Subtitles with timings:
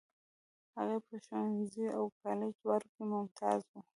[0.77, 3.73] هغه په ښوونځي او کالج دواړو کې ممتاز و.